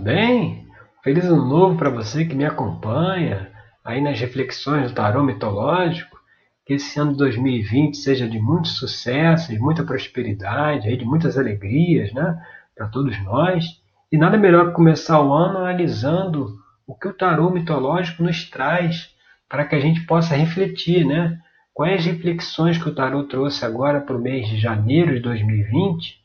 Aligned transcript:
bem? 0.00 0.66
Feliz 1.04 1.24
ano 1.26 1.44
novo 1.46 1.76
para 1.76 1.90
você 1.90 2.24
que 2.24 2.34
me 2.34 2.44
acompanha 2.44 3.50
aí 3.84 4.00
nas 4.00 4.18
reflexões 4.18 4.90
do 4.90 4.94
tarô 4.94 5.22
mitológico. 5.22 6.18
Que 6.66 6.74
esse 6.74 6.98
ano 6.98 7.12
de 7.12 7.18
2020 7.18 7.96
seja 7.96 8.28
de 8.28 8.38
muito 8.38 8.68
sucesso, 8.68 9.50
de 9.50 9.58
muita 9.58 9.84
prosperidade, 9.84 10.88
aí 10.88 10.96
de 10.96 11.04
muitas 11.04 11.36
alegrias, 11.36 12.12
né, 12.12 12.40
para 12.74 12.88
todos 12.88 13.22
nós. 13.24 13.64
E 14.10 14.16
nada 14.16 14.38
melhor 14.38 14.68
que 14.68 14.74
começar 14.74 15.20
o 15.20 15.32
ano 15.32 15.58
analisando 15.58 16.58
o 16.86 16.94
que 16.94 17.08
o 17.08 17.12
tarô 17.12 17.50
mitológico 17.50 18.22
nos 18.22 18.48
traz 18.48 19.14
para 19.48 19.64
que 19.64 19.74
a 19.74 19.80
gente 19.80 20.06
possa 20.06 20.34
refletir, 20.34 21.04
né? 21.04 21.38
Quais 21.74 22.04
reflexões 22.04 22.78
que 22.78 22.88
o 22.88 22.94
tarô 22.94 23.24
trouxe 23.24 23.64
agora 23.64 24.00
para 24.00 24.16
o 24.16 24.20
mês 24.20 24.48
de 24.48 24.58
janeiro 24.58 25.14
de 25.14 25.20
2020 25.20 26.20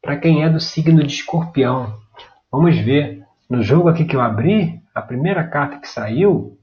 para 0.00 0.16
quem 0.16 0.44
é 0.44 0.48
do 0.48 0.60
signo 0.60 1.02
de 1.02 1.14
Escorpião? 1.14 1.94
Vamos 2.50 2.78
ver. 2.78 3.17
No 3.48 3.62
jogo 3.62 3.88
aqui 3.88 4.04
que 4.04 4.14
eu 4.14 4.20
abri, 4.20 4.82
a 4.94 5.00
primeira 5.00 5.42
carta 5.42 5.78
que 5.78 5.88
saiu 5.88 6.58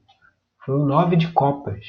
foi 0.64 0.76
o 0.76 0.84
Nove 0.84 1.16
de 1.16 1.28
Copas. 1.32 1.84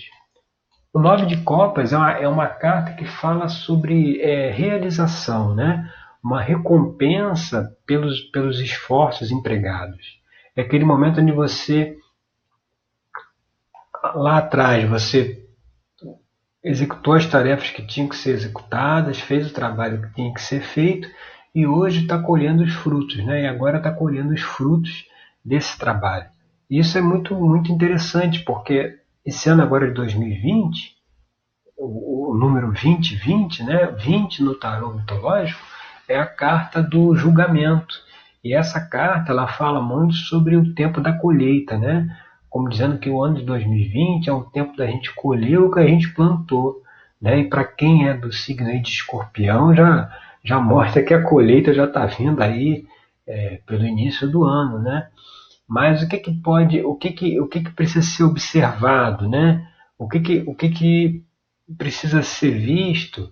O 0.92 1.00
Nove 1.00 1.28
de 1.28 1.38
Copas 1.44 1.94
é 1.94 1.98
uma, 1.98 2.12
é 2.14 2.28
uma 2.28 2.48
carta 2.48 2.94
que 2.94 3.06
fala 3.06 3.48
sobre 3.48 4.20
é, 4.22 4.50
realização, 4.50 5.54
né? 5.54 5.88
uma 6.24 6.42
recompensa 6.42 7.78
pelos, 7.86 8.22
pelos 8.32 8.60
esforços 8.60 9.32
empregados. 9.32 10.20
É 10.56 10.62
aquele 10.62 10.84
momento 10.84 11.22
onde 11.22 11.32
você, 11.32 11.96
lá 14.16 14.40
atrás, 14.40 14.90
você 14.90 15.46
executou 16.64 17.14
as 17.14 17.26
tarefas 17.28 17.70
que 17.70 17.86
tinham 17.86 18.10
que 18.10 18.16
ser 18.16 18.32
executadas, 18.32 19.20
fez 19.20 19.50
o 19.50 19.54
trabalho 19.54 20.02
que 20.02 20.16
tinha 20.16 20.34
que 20.34 20.42
ser 20.42 20.62
feito 20.62 21.08
e 21.58 21.66
hoje 21.66 22.04
está 22.04 22.20
colhendo 22.20 22.62
os 22.62 22.72
frutos, 22.72 23.18
né? 23.26 23.42
E 23.42 23.48
agora 23.48 23.78
está 23.78 23.92
colhendo 23.92 24.32
os 24.32 24.42
frutos 24.44 25.08
desse 25.44 25.76
trabalho. 25.76 26.28
E 26.70 26.78
isso 26.78 26.96
é 27.00 27.02
muito 27.02 27.34
muito 27.34 27.72
interessante 27.72 28.42
porque 28.42 29.00
esse 29.26 29.50
ano 29.50 29.64
agora 29.64 29.88
de 29.88 29.96
2020, 29.96 30.96
o, 31.76 32.34
o 32.34 32.38
número 32.38 32.68
2020, 32.68 33.64
né? 33.64 33.88
20 33.88 34.44
no 34.44 34.54
tarô 34.54 34.94
mitológico 34.94 35.60
é 36.08 36.20
a 36.20 36.28
carta 36.28 36.80
do 36.84 37.16
julgamento. 37.16 37.96
E 38.44 38.54
essa 38.54 38.80
carta 38.80 39.32
ela 39.32 39.48
fala 39.48 39.82
muito 39.82 40.14
sobre 40.14 40.56
o 40.56 40.76
tempo 40.76 41.02
da 41.02 41.12
colheita, 41.12 41.76
né? 41.76 42.08
Como 42.52 42.70
dizendo 42.70 43.00
que 43.00 43.10
o 43.10 43.24
ano 43.24 43.38
de 43.38 43.44
2020 43.44 44.30
é 44.30 44.32
o 44.32 44.44
tempo 44.44 44.78
da 44.78 44.86
gente 44.86 45.12
colher 45.16 45.60
o 45.60 45.72
que 45.72 45.80
a 45.80 45.88
gente 45.88 46.14
plantou, 46.14 46.84
né? 47.20 47.40
E 47.40 47.50
para 47.50 47.64
quem 47.64 48.08
é 48.08 48.14
do 48.14 48.32
signo 48.32 48.70
de 48.80 48.90
Escorpião 48.90 49.76
já 49.76 50.08
já 50.44 50.60
mostra 50.60 51.04
que 51.04 51.14
a 51.14 51.24
colheita 51.24 51.74
já 51.74 51.86
está 51.86 52.06
vindo 52.06 52.42
aí 52.42 52.86
é, 53.26 53.60
pelo 53.66 53.86
início 53.86 54.30
do 54.30 54.44
ano, 54.44 54.80
né? 54.80 55.10
Mas 55.68 56.02
o 56.02 56.08
que, 56.08 56.18
que 56.18 56.34
pode, 56.34 56.82
o 56.82 56.96
que, 56.96 57.12
que, 57.12 57.40
o 57.40 57.48
que, 57.48 57.62
que 57.62 57.72
precisa 57.72 58.02
ser 58.02 58.24
observado, 58.24 59.28
né? 59.28 59.68
O 59.98 60.08
que, 60.08 60.20
que, 60.20 60.44
o 60.48 60.56
que, 60.56 60.70
que 60.70 61.24
precisa 61.78 62.24
ser 62.24 62.52
visto 62.52 63.30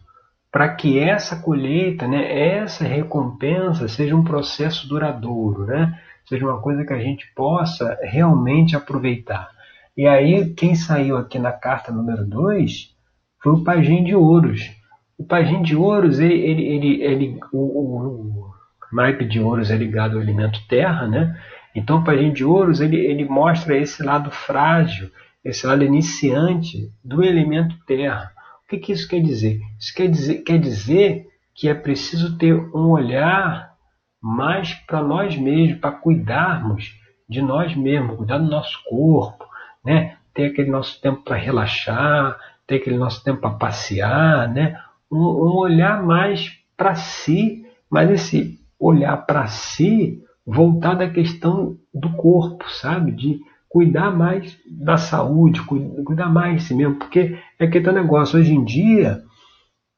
para 0.52 0.74
que 0.74 1.00
essa 1.00 1.38
colheita, 1.42 2.08
né, 2.08 2.58
essa 2.58 2.86
recompensa 2.86 3.88
seja 3.88 4.16
um 4.16 4.24
processo 4.24 4.88
duradouro, 4.88 5.66
né? 5.66 6.00
Seja 6.26 6.46
uma 6.46 6.60
coisa 6.60 6.84
que 6.86 6.94
a 6.94 7.00
gente 7.00 7.32
possa 7.36 7.98
realmente 8.02 8.76
aproveitar. 8.76 9.50
E 9.96 10.08
aí, 10.08 10.54
quem 10.54 10.76
saiu 10.76 11.18
aqui 11.18 11.40
na 11.40 11.52
carta 11.52 11.92
número 11.92 12.26
2 12.26 12.94
foi 13.42 13.54
o 13.54 13.64
Pajem 13.64 14.04
de 14.04 14.16
Ouros. 14.16 14.72
O 15.18 15.24
pajem 15.24 15.62
de 15.62 15.76
ouros, 15.76 16.20
ele, 16.20 16.34
ele, 16.34 16.64
ele, 16.64 17.04
ele 17.04 17.40
o, 17.52 17.58
o, 17.58 18.54
naipe 18.92 19.26
de 19.26 19.40
ouros 19.40 19.72
é 19.72 19.76
ligado 19.76 20.18
ao 20.18 20.22
elemento 20.22 20.60
terra, 20.68 21.08
né? 21.08 21.40
Então 21.74 22.00
o 22.00 22.04
pajem 22.04 22.32
de 22.32 22.46
ouros, 22.46 22.80
ele, 22.80 22.98
ele 22.98 23.26
mostra 23.26 23.78
esse 23.78 24.02
lado 24.04 24.32
frágil, 24.32 25.10
esse 25.44 25.66
lado 25.68 25.84
iniciante 25.84 26.92
do 27.04 27.24
elemento 27.24 27.76
terra. 27.86 28.32
O 28.66 28.68
que, 28.70 28.78
que 28.78 28.92
isso 28.92 29.08
quer 29.08 29.22
dizer? 29.22 29.60
Isso 29.80 29.94
quer 29.94 30.08
dizer, 30.08 30.36
quer 30.44 30.58
dizer 30.58 31.28
que 31.54 31.70
é 31.70 31.74
preciso 31.74 32.38
ter 32.38 32.54
um 32.54 32.90
olhar 32.90 33.74
mais 34.22 34.74
para 34.74 35.04
nós 35.04 35.38
mesmos, 35.38 35.80
para 35.80 35.92
cuidarmos 35.92 37.00
de 37.30 37.42
nós 37.42 37.76
mesmos, 37.76 38.18
cuidar 38.18 38.40
do 38.40 38.50
nosso 38.50 38.82
corpo, 38.90 39.46
né? 39.84 40.18
ter 40.34 40.48
aquele 40.48 40.70
nosso 40.70 41.00
tempo 41.00 41.22
para 41.24 41.38
relaxar, 41.38 42.38
ter 42.68 42.76
aquele 42.76 42.98
nosso 42.98 43.24
tempo 43.24 43.40
para 43.40 43.52
passear, 43.52 44.50
né? 44.50 44.80
Um, 45.12 45.58
olhar 45.58 46.04
mais 46.04 46.52
para 46.76 46.96
si, 46.96 47.66
mas 47.90 48.10
esse 48.10 48.60
olhar 48.80 49.18
para 49.26 49.48
si 49.48 50.22
voltado 50.46 51.04
à 51.04 51.10
questão 51.10 51.78
do 51.94 52.12
corpo, 52.14 52.70
sabe? 52.70 53.12
De 53.12 53.40
cuidar 53.68 54.12
mais 54.12 54.58
da 54.70 54.98
saúde, 54.98 55.62
cuidar 55.64 56.30
mais 56.30 56.58
de 56.58 56.64
si 56.64 56.76
mesmo, 56.76 56.96
porque 56.96 57.38
é 57.60 57.68
que 57.68 57.80
um 57.80 57.94
negócio. 57.94 58.40
Hoje 58.40 58.54
em 58.54 58.64
dia, 58.64 59.22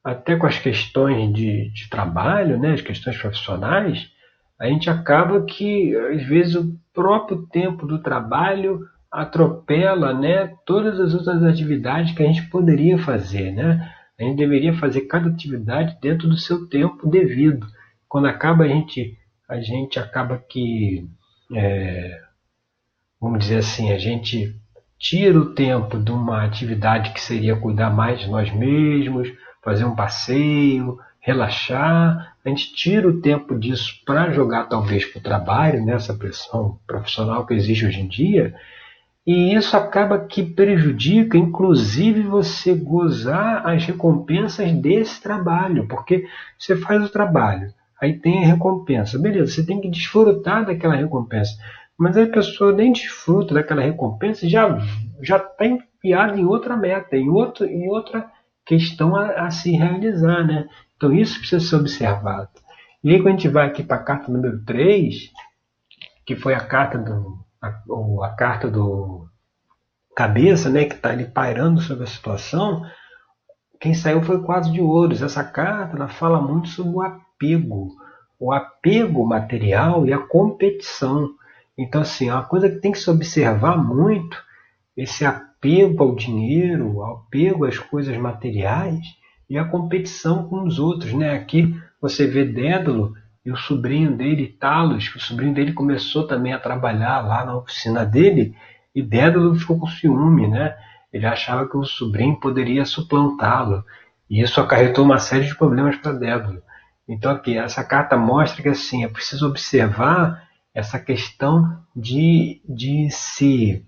até 0.02 0.36
com 0.36 0.46
as 0.46 0.58
questões 0.58 1.32
de, 1.32 1.70
de 1.70 1.88
trabalho, 1.88 2.58
né, 2.58 2.72
as 2.72 2.80
questões 2.80 3.16
profissionais, 3.16 4.08
a 4.58 4.66
gente 4.66 4.90
acaba 4.90 5.42
que, 5.42 5.94
às 5.94 6.22
vezes, 6.24 6.56
o 6.56 6.74
próprio 6.92 7.46
tempo 7.52 7.86
do 7.86 8.02
trabalho 8.02 8.80
atropela 9.10 10.12
né, 10.12 10.52
todas 10.66 10.98
as 10.98 11.14
outras 11.14 11.42
atividades 11.44 12.14
que 12.14 12.22
a 12.22 12.26
gente 12.26 12.48
poderia 12.50 12.98
fazer. 12.98 13.52
Né? 13.52 13.88
A 14.18 14.24
gente 14.24 14.36
deveria 14.36 14.74
fazer 14.74 15.02
cada 15.02 15.28
atividade 15.28 15.96
dentro 16.00 16.28
do 16.28 16.36
seu 16.36 16.68
tempo 16.68 17.08
devido. 17.08 17.66
Quando 18.08 18.26
acaba 18.26 18.64
a 18.64 18.68
gente, 18.68 19.16
a 19.48 19.60
gente 19.60 19.98
acaba 19.98 20.38
que, 20.38 21.08
é, 21.54 22.20
vamos 23.20 23.38
dizer 23.38 23.58
assim, 23.58 23.92
a 23.92 23.98
gente 23.98 24.56
tira 24.98 25.38
o 25.38 25.54
tempo 25.54 25.98
de 25.98 26.10
uma 26.10 26.44
atividade 26.44 27.12
que 27.12 27.20
seria 27.20 27.54
cuidar 27.54 27.90
mais 27.90 28.18
de 28.18 28.28
nós 28.28 28.52
mesmos, 28.52 29.32
fazer 29.62 29.84
um 29.84 29.94
passeio, 29.94 30.98
relaxar. 31.20 32.36
A 32.44 32.48
gente 32.48 32.74
tira 32.74 33.08
o 33.08 33.20
tempo 33.20 33.56
disso 33.56 34.02
para 34.04 34.32
jogar 34.32 34.64
talvez 34.64 35.04
para 35.04 35.20
o 35.20 35.22
trabalho, 35.22 35.84
nessa 35.84 36.12
né, 36.12 36.18
pressão 36.18 36.78
profissional 36.86 37.46
que 37.46 37.54
existe 37.54 37.86
hoje 37.86 38.00
em 38.00 38.08
dia, 38.08 38.54
e 39.30 39.54
isso 39.54 39.76
acaba 39.76 40.20
que 40.20 40.42
prejudica, 40.42 41.36
inclusive, 41.36 42.22
você 42.22 42.74
gozar 42.74 43.68
as 43.68 43.84
recompensas 43.84 44.72
desse 44.72 45.20
trabalho, 45.20 45.86
porque 45.86 46.26
você 46.58 46.74
faz 46.74 47.04
o 47.04 47.12
trabalho, 47.12 47.70
aí 48.00 48.18
tem 48.18 48.42
a 48.42 48.46
recompensa. 48.46 49.18
Beleza, 49.18 49.52
você 49.52 49.66
tem 49.66 49.82
que 49.82 49.90
desfrutar 49.90 50.64
daquela 50.64 50.96
recompensa. 50.96 51.58
Mas 51.98 52.16
a 52.16 52.26
pessoa 52.26 52.72
nem 52.72 52.90
desfruta 52.90 53.52
daquela 53.52 53.82
recompensa 53.82 54.48
já 54.48 54.78
já 55.20 55.36
está 55.36 55.66
enfiada 55.66 56.40
em 56.40 56.46
outra 56.46 56.74
meta, 56.74 57.14
em, 57.14 57.28
outro, 57.28 57.66
em 57.66 57.86
outra 57.86 58.30
questão 58.64 59.14
a, 59.14 59.46
a, 59.46 59.50
se 59.50 59.72
realizar. 59.72 60.42
Né? 60.46 60.66
Então 60.96 61.12
isso 61.12 61.38
precisa 61.38 61.60
ser 61.60 61.76
observado. 61.76 62.48
E 63.04 63.10
aí 63.10 63.18
quando 63.18 63.26
a 63.26 63.30
gente 63.32 63.48
vai 63.48 63.66
aqui 63.66 63.82
para 63.82 63.96
a 63.98 64.02
carta 64.02 64.32
número 64.32 64.64
3, 64.64 65.30
que 66.24 66.34
foi 66.34 66.54
a 66.54 66.60
carta 66.60 66.96
do 66.96 67.46
a, 67.60 67.68
a 68.24 68.34
carta 68.36 68.70
do 68.70 69.28
cabeça, 70.14 70.68
né, 70.68 70.84
que 70.84 70.94
está 70.94 71.10
ali 71.10 71.26
pairando 71.26 71.80
sobre 71.80 72.02
a 72.02 72.08
situação, 72.08 72.82
quem 73.80 73.94
saiu 73.94 74.20
foi 74.20 74.36
o 74.36 74.42
quadro 74.42 74.72
de 74.72 74.80
ouros. 74.80 75.22
Essa 75.22 75.44
carta 75.44 75.96
ela 75.96 76.08
fala 76.08 76.40
muito 76.40 76.68
sobre 76.68 76.92
o 76.92 77.02
apego, 77.02 77.94
o 78.38 78.52
apego 78.52 79.24
material 79.24 80.04
e 80.04 80.12
a 80.12 80.18
competição. 80.18 81.30
Então, 81.76 82.00
assim, 82.00 82.28
é 82.28 82.34
uma 82.34 82.44
coisa 82.44 82.68
que 82.68 82.80
tem 82.80 82.90
que 82.90 82.98
se 82.98 83.08
observar 83.08 83.76
muito, 83.76 84.36
esse 84.96 85.24
apego 85.24 86.02
ao 86.02 86.16
dinheiro, 86.16 86.96
o 86.96 87.04
apego 87.04 87.64
às 87.64 87.78
coisas 87.78 88.16
materiais 88.16 88.98
e 89.48 89.56
a 89.56 89.64
competição 89.64 90.48
com 90.48 90.64
os 90.64 90.80
outros. 90.80 91.12
Né? 91.12 91.30
Aqui 91.30 91.80
você 92.00 92.26
vê 92.26 92.44
Dédalo 92.44 93.14
e 93.48 93.50
o 93.50 93.56
sobrinho 93.56 94.14
dele, 94.14 94.46
Talos, 94.46 95.08
que 95.08 95.16
o 95.16 95.20
sobrinho 95.20 95.54
dele 95.54 95.72
começou 95.72 96.26
também 96.26 96.52
a 96.52 96.58
trabalhar 96.58 97.26
lá 97.26 97.46
na 97.46 97.56
oficina 97.56 98.04
dele, 98.04 98.54
e 98.94 99.02
Dédalo 99.02 99.54
ficou 99.54 99.78
com 99.78 99.86
ciúme, 99.86 100.46
né? 100.46 100.76
Ele 101.10 101.24
achava 101.24 101.66
que 101.66 101.74
o 101.74 101.82
sobrinho 101.82 102.38
poderia 102.38 102.84
suplantá-lo, 102.84 103.82
e 104.28 104.42
isso 104.42 104.60
acarretou 104.60 105.02
uma 105.02 105.18
série 105.18 105.46
de 105.46 105.54
problemas 105.54 105.96
para 105.96 106.12
Dédalo. 106.12 106.60
Então 107.08 107.32
aqui, 107.32 107.56
essa 107.56 107.82
carta 107.82 108.18
mostra 108.18 108.62
que 108.62 108.68
assim, 108.68 109.02
é 109.02 109.08
preciso 109.08 109.48
observar 109.48 110.46
essa 110.74 110.98
questão 110.98 111.82
de, 111.96 112.60
de 112.68 113.08
se 113.10 113.82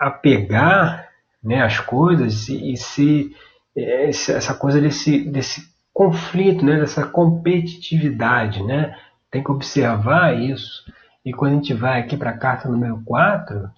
apegar 0.00 1.06
né, 1.44 1.62
às 1.62 1.78
coisas 1.80 2.48
e, 2.48 2.72
e 2.72 2.76
se 2.78 3.36
essa 3.76 4.54
coisa 4.54 4.80
desse, 4.80 5.18
desse 5.30 5.75
conflito, 5.96 6.62
né, 6.62 6.78
dessa 6.78 7.06
competitividade. 7.06 8.62
Né? 8.62 8.94
Tem 9.30 9.42
que 9.42 9.50
observar 9.50 10.38
isso. 10.38 10.84
E 11.24 11.32
quando 11.32 11.52
a 11.52 11.54
gente 11.54 11.72
vai 11.72 12.00
aqui 12.02 12.18
para 12.18 12.30
a 12.30 12.38
carta 12.38 12.68
número 12.68 13.02
4, 13.02 13.70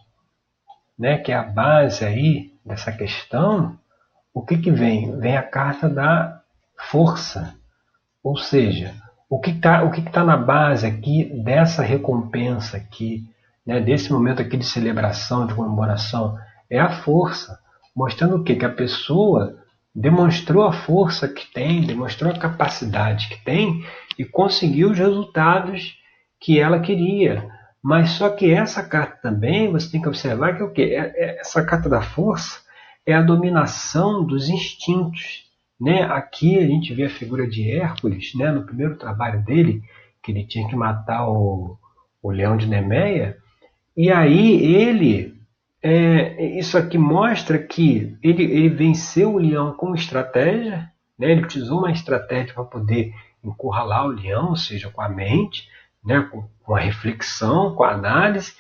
né, 0.99 1.17
que 1.19 1.31
é 1.31 1.37
a 1.37 1.45
base 1.45 2.05
aí 2.05 2.53
dessa 2.67 2.91
questão, 2.91 3.79
o 4.35 4.45
que, 4.45 4.59
que 4.59 4.71
vem? 4.71 5.17
Vem 5.17 5.37
a 5.37 5.45
carta 5.45 5.89
da 5.89 6.41
força. 6.91 7.55
Ou 8.21 8.37
seja, 8.37 8.93
o 9.31 9.39
que 9.39 9.51
está 9.51 9.85
o 9.85 9.93
que 9.93 10.03
tá 10.03 10.25
na 10.25 10.37
base 10.37 10.85
aqui 10.89 11.25
dessa 11.45 11.83
recompensa 11.83 12.79
aqui, 12.79 13.31
né, 13.65 13.81
desse 13.81 14.13
momento 14.13 14.43
aqui 14.43 14.57
de 14.57 14.67
celebração, 14.67 15.47
de 15.47 15.55
comemoração, 15.55 16.37
é 16.69 16.81
a 16.81 16.91
força, 16.91 17.61
mostrando 17.95 18.37
o 18.37 18.43
quê? 18.43 18.57
Que 18.57 18.65
a 18.65 18.71
pessoa 18.71 19.58
demonstrou 20.01 20.65
a 20.65 20.73
força 20.73 21.27
que 21.27 21.53
tem, 21.53 21.85
demonstrou 21.85 22.31
a 22.31 22.39
capacidade 22.39 23.29
que 23.29 23.45
tem 23.45 23.85
e 24.17 24.25
conseguiu 24.25 24.91
os 24.91 24.99
resultados 24.99 25.99
que 26.41 26.61
ela 26.61 26.79
queria. 26.79 27.51
Mas 27.83 28.11
só 28.11 28.31
que 28.31 28.53
essa 28.53 28.83
carta 28.83 29.19
também, 29.23 29.73
você 29.73 29.91
tem 29.91 30.01
que 30.01 30.09
observar 30.09 30.57
que 30.57 30.63
é 30.63 30.65
o 30.65 30.73
quê? 30.73 30.83
É, 30.83 31.01
é, 31.17 31.41
essa 31.41 31.65
carta 31.65 31.89
da 31.89 32.01
força 32.01 32.61
é 33.05 33.13
a 33.13 33.23
dominação 33.23 34.25
dos 34.25 34.49
instintos. 34.49 35.45
Né? 35.81 36.03
Aqui 36.03 36.59
a 36.59 36.67
gente 36.67 36.95
vê 36.95 37.07
a 37.07 37.11
figura 37.11 37.49
de 37.49 37.69
Hércules, 37.69 38.35
né? 38.35 38.53
no 38.53 38.65
primeiro 38.65 38.97
trabalho 38.97 39.45
dele, 39.45 39.83
que 40.23 40.31
ele 40.31 40.45
tinha 40.45 40.69
que 40.69 40.77
matar 40.77 41.29
o, 41.29 41.77
o 42.23 42.31
leão 42.31 42.57
de 42.57 42.67
Nemeia, 42.67 43.37
e 43.97 44.13
aí 44.13 44.63
ele, 44.65 45.38
é, 45.83 46.59
isso 46.59 46.77
aqui 46.77 46.99
mostra 46.99 47.59
que 47.59 48.17
ele, 48.23 48.43
ele 48.43 48.69
venceu 48.69 49.35
o 49.35 49.39
leão 49.39 49.73
com 49.73 49.95
estratégia, 49.95 50.91
né? 51.19 51.31
ele 51.31 51.43
utilizou 51.43 51.79
uma 51.79 51.93
estratégia 51.93 52.55
para 52.55 52.65
poder 52.65 53.15
encurralar 53.45 54.07
o 54.07 54.11
leão, 54.11 54.51
ou 54.51 54.57
seja, 54.57 54.91
com 54.91 55.01
a 55.01 55.09
mente, 55.09 55.69
né? 56.05 56.29
com, 56.31 56.49
com 56.65 56.75
a 56.75 56.81
reflexão, 56.81 57.75
com 57.75 57.85
a 57.85 57.93
análise, 57.93 58.55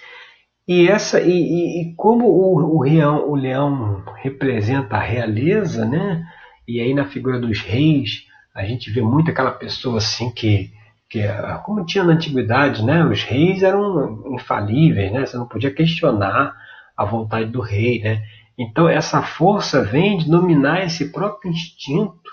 e, 0.67 0.87
essa, 0.87 1.21
e, 1.21 1.31
e, 1.31 1.83
e 1.83 1.95
como 1.95 2.27
o, 2.27 2.77
o, 2.77 2.83
leão, 2.83 3.31
o 3.31 3.35
leão 3.35 4.05
representa 4.17 4.97
a 4.97 5.03
realeza, 5.03 5.87
né? 5.87 6.27
E 6.69 6.79
aí 6.79 6.93
na 6.93 7.07
figura 7.07 7.41
dos 7.41 7.61
reis, 7.61 8.27
a 8.55 8.63
gente 8.65 8.91
vê 8.91 9.01
muito 9.01 9.31
aquela 9.31 9.51
pessoa 9.51 9.97
assim 9.97 10.31
que, 10.31 10.71
que 11.09 11.23
como 11.65 11.87
tinha 11.87 12.05
na 12.05 12.13
antiguidade, 12.13 12.85
né? 12.85 13.03
Os 13.03 13.23
reis 13.23 13.63
eram 13.63 14.35
infalíveis, 14.35 15.11
né? 15.11 15.25
Você 15.25 15.39
não 15.39 15.49
podia 15.49 15.71
questionar 15.71 16.55
a 16.99 17.05
vontade 17.05 17.51
do 17.51 17.61
rei, 17.61 18.03
né? 18.03 18.23
Então 18.59 18.89
essa 18.89 19.23
força 19.23 19.85
vem 19.85 20.19
de 20.19 20.29
dominar 20.29 20.85
esse 20.85 21.13
próprio 21.13 21.53
instinto 21.53 22.29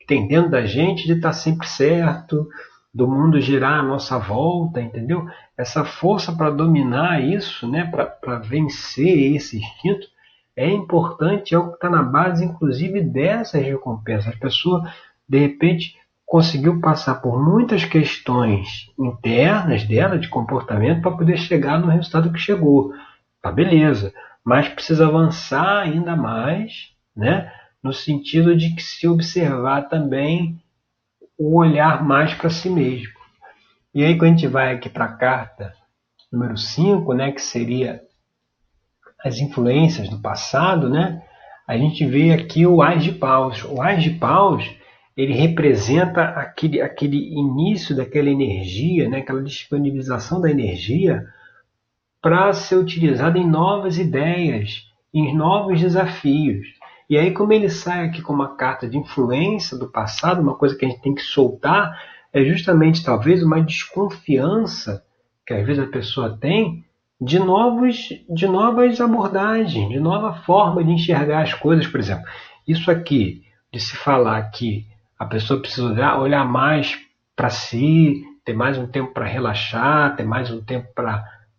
que 0.00 0.06
tem 0.06 0.26
dentro 0.26 0.50
da 0.50 0.64
gente 0.64 1.06
de 1.06 1.12
estar 1.12 1.34
sempre 1.34 1.68
certo, 1.68 2.48
do 2.94 3.06
mundo 3.06 3.38
girar 3.38 3.80
à 3.80 3.82
nossa 3.82 4.18
volta, 4.18 4.80
entendeu? 4.80 5.26
Essa 5.58 5.84
força 5.84 6.32
para 6.32 6.48
dominar 6.48 7.22
isso, 7.22 7.68
né? 7.68 7.84
Para 7.84 8.38
vencer 8.38 9.34
esse 9.34 9.58
instinto, 9.58 10.06
é 10.56 10.70
importante, 10.70 11.54
é 11.54 11.58
o 11.58 11.68
que 11.68 11.74
está 11.74 11.90
na 11.90 12.02
base, 12.02 12.42
inclusive, 12.42 13.02
dessas 13.02 13.62
recompensas. 13.62 14.32
A 14.34 14.38
pessoa, 14.38 14.90
de 15.28 15.38
repente, 15.38 15.94
conseguiu 16.24 16.80
passar 16.80 17.16
por 17.16 17.38
muitas 17.38 17.84
questões 17.84 18.90
internas 18.98 19.84
dela, 19.84 20.18
de 20.18 20.28
comportamento, 20.28 21.02
para 21.02 21.16
poder 21.16 21.36
chegar 21.36 21.78
no 21.78 21.88
resultado 21.88 22.32
que 22.32 22.38
chegou. 22.38 22.94
Tá, 23.46 23.52
beleza. 23.52 24.12
Mas 24.44 24.68
precisa 24.68 25.06
avançar 25.06 25.82
ainda 25.82 26.16
mais, 26.16 26.90
né? 27.16 27.52
No 27.82 27.92
sentido 27.92 28.56
de 28.56 28.74
que 28.74 28.82
se 28.82 29.06
observar 29.06 29.82
também 29.82 30.60
o 31.38 31.56
olhar 31.56 32.04
mais 32.04 32.34
para 32.34 32.50
si 32.50 32.68
mesmo. 32.68 33.14
E 33.94 34.04
aí, 34.04 34.18
quando 34.18 34.30
a 34.30 34.36
gente 34.36 34.48
vai 34.48 34.74
aqui 34.74 34.88
para 34.88 35.04
a 35.04 35.16
carta 35.16 35.72
número 36.32 36.56
5, 36.56 37.14
né, 37.14 37.30
que 37.30 37.40
seria 37.40 38.02
as 39.24 39.38
influências 39.38 40.08
do 40.08 40.18
passado, 40.18 40.90
né? 40.90 41.22
A 41.68 41.76
gente 41.76 42.04
vê 42.04 42.32
aqui 42.32 42.66
o 42.66 42.82
Ás 42.82 43.02
de 43.02 43.12
Paus. 43.12 43.64
O 43.64 43.80
Ás 43.80 44.02
de 44.02 44.10
Paus, 44.10 44.68
ele 45.16 45.34
representa 45.34 46.22
aquele, 46.30 46.80
aquele 46.80 47.16
início 47.32 47.94
daquela 47.94 48.28
energia, 48.28 49.08
né? 49.08 49.18
aquela 49.18 49.42
disponibilização 49.42 50.40
da 50.40 50.50
energia 50.50 51.24
para 52.26 52.52
ser 52.52 52.74
utilizada 52.74 53.38
em 53.38 53.48
novas 53.48 53.98
ideias, 53.98 54.82
em 55.14 55.32
novos 55.32 55.78
desafios. 55.78 56.66
E 57.08 57.16
aí, 57.16 57.30
como 57.30 57.52
ele 57.52 57.70
sai 57.70 58.04
aqui 58.04 58.20
com 58.20 58.32
uma 58.32 58.56
carta 58.56 58.88
de 58.88 58.98
influência 58.98 59.78
do 59.78 59.88
passado, 59.88 60.42
uma 60.42 60.56
coisa 60.56 60.74
que 60.74 60.84
a 60.84 60.88
gente 60.88 61.00
tem 61.00 61.14
que 61.14 61.22
soltar, 61.22 61.96
é 62.32 62.44
justamente 62.44 63.04
talvez 63.04 63.44
uma 63.44 63.62
desconfiança 63.62 65.04
que 65.46 65.54
às 65.54 65.64
vezes 65.64 65.84
a 65.84 65.86
pessoa 65.86 66.36
tem 66.36 66.84
de, 67.20 67.38
novos, 67.38 68.08
de 68.28 68.48
novas 68.48 69.00
abordagens, 69.00 69.88
de 69.88 70.00
nova 70.00 70.32
forma 70.42 70.82
de 70.82 70.90
enxergar 70.90 71.42
as 71.42 71.54
coisas. 71.54 71.86
Por 71.86 72.00
exemplo, 72.00 72.24
isso 72.66 72.90
aqui, 72.90 73.44
de 73.72 73.78
se 73.78 73.96
falar 73.96 74.42
que 74.50 74.84
a 75.16 75.26
pessoa 75.26 75.60
precisa 75.60 75.86
olhar, 75.86 76.18
olhar 76.18 76.44
mais 76.44 76.98
para 77.36 77.50
si, 77.50 78.20
ter 78.44 78.52
mais 78.52 78.76
um 78.76 78.88
tempo 78.88 79.14
para 79.14 79.26
relaxar, 79.26 80.16
ter 80.16 80.24
mais 80.24 80.50
um 80.50 80.60
tempo 80.60 80.88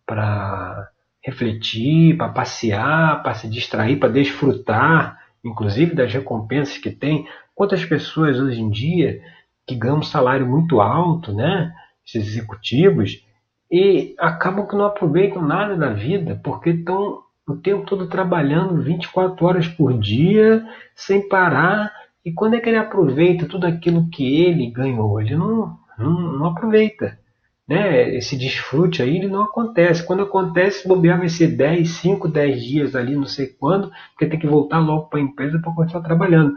para 0.07 0.89
refletir, 1.23 2.17
para 2.17 2.29
passear, 2.29 3.21
para 3.21 3.35
se 3.35 3.49
distrair, 3.49 3.97
para 3.97 4.09
desfrutar, 4.09 5.19
inclusive 5.43 5.93
das 5.93 6.11
recompensas 6.11 6.77
que 6.77 6.89
tem. 6.89 7.27
Quantas 7.53 7.83
pessoas 7.85 8.39
hoje 8.39 8.61
em 8.61 8.69
dia 8.69 9.21
que 9.67 9.75
ganham 9.75 9.99
um 9.99 10.03
salário 10.03 10.47
muito 10.47 10.79
alto, 10.79 11.33
né? 11.33 11.73
Esses 12.05 12.29
executivos, 12.29 13.21
e 13.69 14.15
acabam 14.17 14.65
que 14.65 14.75
não 14.75 14.85
aproveitam 14.85 15.41
nada 15.41 15.75
da 15.75 15.89
vida 15.89 16.39
porque 16.41 16.69
estão 16.69 17.21
o 17.45 17.55
tempo 17.55 17.85
todo 17.85 18.07
trabalhando 18.07 18.81
24 18.81 19.45
horas 19.45 19.67
por 19.67 19.97
dia, 19.97 20.65
sem 20.95 21.27
parar. 21.27 21.93
E 22.23 22.31
quando 22.31 22.55
é 22.55 22.59
que 22.59 22.69
ele 22.69 22.77
aproveita 22.77 23.45
tudo 23.45 23.65
aquilo 23.65 24.09
que 24.09 24.41
ele 24.43 24.69
ganhou? 24.69 25.19
Ele 25.21 25.35
não, 25.35 25.77
não, 25.97 26.21
não 26.37 26.45
aproveita. 26.47 27.17
Né? 27.67 28.15
Esse 28.15 28.37
desfrute 28.37 29.01
aí 29.01 29.17
ele 29.17 29.27
não 29.27 29.43
acontece. 29.43 30.05
Quando 30.05 30.23
acontece, 30.23 30.87
bobear 30.87 31.19
vai 31.19 31.29
ser 31.29 31.47
10, 31.47 31.89
5, 31.89 32.27
10 32.27 32.63
dias 32.63 32.95
ali, 32.95 33.15
não 33.15 33.25
sei 33.25 33.47
quando, 33.47 33.91
porque 34.11 34.25
tem 34.25 34.39
que 34.39 34.47
voltar 34.47 34.79
logo 34.79 35.09
para 35.09 35.19
a 35.19 35.23
empresa 35.23 35.59
para 35.59 35.73
continuar 35.73 36.03
trabalhando. 36.03 36.55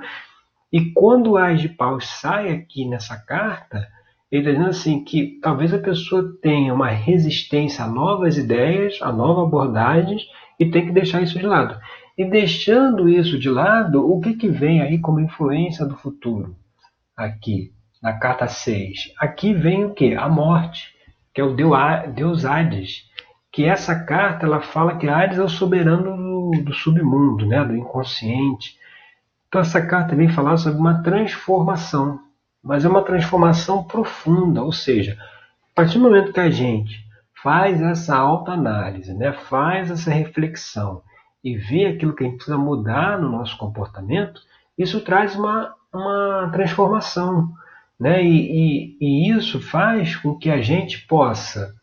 E 0.73 0.93
quando 0.93 1.33
o 1.33 1.37
Ás 1.37 1.61
de 1.61 1.69
Paus 1.69 2.07
sai 2.07 2.53
aqui 2.53 2.87
nessa 2.87 3.17
carta, 3.17 3.89
ele 4.31 4.43
está 4.43 4.53
dizendo 4.53 4.71
assim 4.71 5.03
que 5.03 5.41
talvez 5.43 5.75
a 5.75 5.79
pessoa 5.79 6.33
tenha 6.41 6.73
uma 6.73 6.91
resistência 6.91 7.85
a 7.85 7.89
novas 7.89 8.39
ideias, 8.39 8.99
a 9.03 9.11
novas 9.11 9.47
abordagens 9.47 10.23
e 10.61 10.71
tem 10.71 10.87
que 10.87 10.93
deixar 10.93 11.21
isso 11.21 11.37
de 11.37 11.45
lado. 11.45 11.77
E 12.17 12.25
deixando 12.25 13.09
isso 13.09 13.37
de 13.37 13.51
lado, 13.51 14.09
o 14.09 14.21
que, 14.21 14.35
que 14.35 14.49
vem 14.49 14.81
aí 14.81 15.01
como 15.01 15.19
influência 15.19 15.85
do 15.85 15.97
futuro? 15.97 16.55
Aqui, 17.17 17.73
na 18.01 18.13
carta 18.13 18.47
6. 18.47 19.13
Aqui 19.19 19.53
vem 19.53 19.85
o 19.85 19.95
que? 19.95 20.15
A 20.15 20.29
morte, 20.29 20.95
que 21.35 21.41
é 21.41 21.45
o 21.45 21.55
deus 21.55 22.45
Hades. 22.45 23.09
Que 23.53 23.65
essa 23.65 24.05
carta 24.05 24.47
ela 24.47 24.61
fala 24.61 24.97
que 24.97 25.09
Hades 25.09 25.39
é 25.39 25.43
o 25.43 25.49
soberano 25.49 26.17
do, 26.17 26.65
do 26.65 26.73
submundo, 26.73 27.47
né? 27.47 27.65
do 27.65 27.77
inconsciente. 27.77 28.77
Então 29.49 29.61
essa 29.61 29.85
carta 29.85 30.15
vem 30.15 30.29
falar 30.29 30.57
sobre 30.57 30.79
uma 30.79 31.03
transformação 31.03 32.21
mas 32.63 32.85
é 32.85 32.89
uma 32.89 33.03
transformação 33.03 33.83
profunda, 33.85 34.63
ou 34.63 34.73
seja, 34.73 35.17
a 35.73 35.75
partir 35.75 35.99
do 35.99 36.05
momento 36.05 36.33
que 36.33 36.41
a 36.41 36.51
gente 36.51 37.05
faz 37.43 37.81
essa 37.81 38.17
autoanálise, 38.17 39.15
né, 39.15 39.33
faz 39.33 39.91
essa 39.91 40.11
reflexão 40.11 41.03
e 41.43 41.57
vê 41.57 41.87
aquilo 41.87 42.15
que 42.15 42.23
a 42.23 42.27
gente 42.27 42.37
precisa 42.37 42.59
mudar 42.59 43.19
no 43.19 43.31
nosso 43.31 43.57
comportamento, 43.57 44.43
isso 44.77 45.01
traz 45.01 45.35
uma, 45.35 45.75
uma 45.93 46.51
transformação. 46.53 47.51
Né? 48.01 48.25
E, 48.25 48.97
e, 48.99 48.99
e 49.01 49.31
isso 49.31 49.61
faz 49.61 50.17
com 50.17 50.35
que 50.39 50.51
a 50.51 50.61
gente 50.63 51.07
possa 51.07 51.75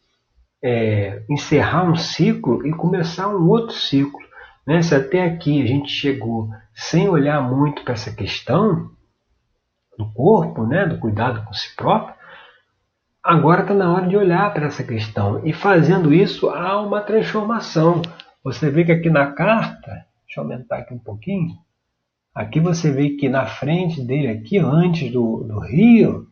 é, 0.63 1.23
encerrar 1.29 1.83
um 1.83 1.95
ciclo 1.95 2.65
e 2.65 2.71
começar 2.71 3.27
um 3.27 3.47
outro 3.47 3.75
ciclo. 3.75 4.19
Né? 4.65 4.81
Se 4.81 4.95
até 4.95 5.23
aqui 5.23 5.61
a 5.61 5.65
gente 5.65 5.89
chegou 5.89 6.49
sem 6.73 7.07
olhar 7.07 7.41
muito 7.41 7.83
para 7.83 7.93
essa 7.93 8.13
questão, 8.13 8.89
do 9.97 10.05
corpo, 10.11 10.65
né, 10.65 10.85
do 10.85 10.99
cuidado 10.99 11.43
com 11.43 11.53
si 11.53 11.75
próprio, 11.75 12.15
agora 13.23 13.63
está 13.63 13.73
na 13.73 13.91
hora 13.91 14.07
de 14.07 14.15
olhar 14.15 14.53
para 14.53 14.67
essa 14.67 14.83
questão. 14.83 15.45
E 15.45 15.51
fazendo 15.51 16.13
isso, 16.13 16.49
há 16.49 16.79
uma 16.79 17.01
transformação. 17.01 18.01
Você 18.43 18.69
vê 18.69 18.85
que 18.85 18.91
aqui 18.91 19.09
na 19.09 19.31
carta, 19.31 20.05
deixa 20.25 20.39
eu 20.39 20.43
aumentar 20.43 20.77
aqui 20.77 20.93
um 20.93 20.99
pouquinho, 20.99 21.55
aqui 22.37 22.59
você 22.59 22.91
vê 22.91 23.09
que 23.09 23.27
na 23.27 23.47
frente 23.47 23.99
dele, 23.99 24.27
aqui 24.27 24.59
antes 24.59 25.11
do, 25.11 25.43
do 25.43 25.59
rio, 25.59 26.27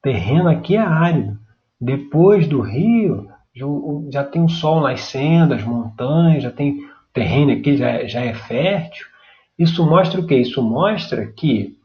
terreno 0.00 0.48
aqui 0.48 0.76
é 0.76 0.80
árido. 0.80 1.36
Depois 1.80 2.46
do 2.46 2.60
rio, 2.60 3.28
já 4.10 4.22
tem 4.22 4.44
o 4.44 4.48
sol 4.48 4.80
nascendo, 4.80 5.52
as 5.52 5.64
montanhas, 5.64 6.44
já 6.44 6.50
tem 6.50 6.78
terreno 7.12 7.52
aqui 7.52 7.76
já, 7.76 8.06
já 8.06 8.20
é 8.20 8.32
fértil. 8.32 9.04
Isso 9.58 9.84
mostra 9.84 10.20
o 10.20 10.26
que? 10.26 10.36
Isso 10.36 10.62
mostra 10.62 11.26
que 11.26 11.76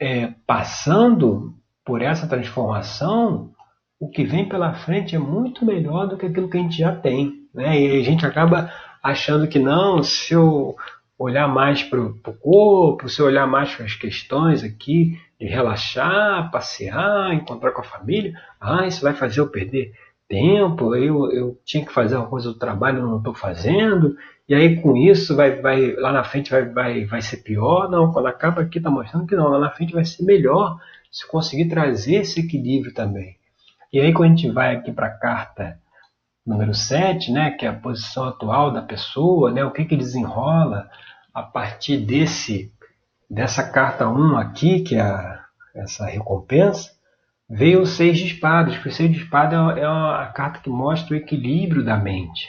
é, 0.00 0.32
passando 0.46 1.54
por 1.84 2.00
essa 2.02 2.28
transformação, 2.28 3.50
o 3.98 4.08
que 4.08 4.22
vem 4.24 4.48
pela 4.48 4.74
frente 4.74 5.16
é 5.16 5.18
muito 5.18 5.64
melhor 5.64 6.06
do 6.06 6.16
que 6.16 6.26
aquilo 6.26 6.48
que 6.48 6.56
a 6.56 6.60
gente 6.60 6.78
já 6.78 6.94
tem. 6.94 7.32
Né? 7.52 7.80
E 7.80 8.00
a 8.00 8.04
gente 8.04 8.24
acaba 8.24 8.70
achando 9.02 9.48
que 9.48 9.58
não, 9.58 10.02
se 10.04 10.34
eu 10.34 10.76
olhar 11.18 11.48
mais 11.48 11.82
para 11.82 12.00
o 12.00 12.14
corpo, 12.40 13.06
eu 13.18 13.26
olhar 13.26 13.46
mais 13.46 13.74
para 13.74 13.86
as 13.86 13.94
questões 13.94 14.62
aqui 14.62 15.18
de 15.40 15.46
relaxar, 15.46 16.50
passear, 16.50 17.32
encontrar 17.34 17.72
com 17.72 17.80
a 17.80 17.84
família. 17.84 18.32
Ah, 18.60 18.86
isso 18.86 19.02
vai 19.02 19.14
fazer 19.14 19.40
eu 19.40 19.48
perder 19.48 19.92
tempo, 20.28 20.94
eu, 20.94 21.30
eu 21.30 21.58
tinha 21.64 21.84
que 21.84 21.92
fazer 21.92 22.16
uma 22.16 22.26
coisa 22.26 22.48
do 22.48 22.58
trabalho, 22.58 23.02
não 23.02 23.18
estou 23.18 23.34
fazendo, 23.34 24.16
e 24.48 24.54
aí 24.54 24.80
com 24.80 24.96
isso 24.96 25.36
vai, 25.36 25.60
vai 25.60 25.92
lá 25.94 26.12
na 26.12 26.24
frente 26.24 26.50
vai, 26.50 26.64
vai, 26.68 27.04
vai 27.04 27.22
ser 27.22 27.38
pior. 27.38 27.88
Não, 27.90 28.12
quando 28.12 28.26
acaba 28.26 28.62
aqui 28.62 28.78
está 28.78 28.90
mostrando 28.90 29.26
que 29.26 29.36
não, 29.36 29.48
lá 29.48 29.58
na 29.58 29.70
frente 29.70 29.92
vai 29.92 30.04
ser 30.04 30.24
melhor 30.24 30.78
se 31.10 31.26
conseguir 31.26 31.68
trazer 31.68 32.16
esse 32.16 32.40
equilíbrio 32.40 32.92
também. 32.92 33.36
E 33.92 34.00
aí 34.00 34.12
quando 34.12 34.32
a 34.32 34.36
gente 34.36 34.50
vai 34.50 34.76
aqui 34.76 34.92
para 34.92 35.06
a 35.06 35.18
carta 35.18 35.78
número 36.46 36.72
7, 36.72 37.32
né, 37.32 37.50
que 37.50 37.66
é 37.66 37.68
a 37.68 37.74
posição 37.74 38.24
atual 38.24 38.70
da 38.70 38.82
pessoa, 38.82 39.50
né, 39.50 39.64
o 39.64 39.72
que, 39.72 39.84
que 39.84 39.96
desenrola 39.96 40.88
a 41.34 41.42
partir 41.42 41.98
desse 41.98 42.72
dessa 43.28 43.68
carta 43.68 44.08
1 44.08 44.36
aqui, 44.36 44.80
que 44.80 44.94
é 44.94 45.00
a, 45.00 45.40
essa 45.74 46.06
recompensa, 46.06 46.90
veio 47.48 47.82
o 47.82 47.86
seis 47.86 48.18
de 48.18 48.26
espadas, 48.26 48.78
o 48.78 48.90
seis 48.90 49.10
de 49.10 49.18
espadas 49.18 49.76
é, 49.76 49.80
é 49.80 49.84
a 49.84 50.32
carta 50.34 50.60
que 50.60 50.70
mostra 50.70 51.14
o 51.14 51.16
equilíbrio 51.16 51.84
da 51.84 51.96
mente. 51.96 52.48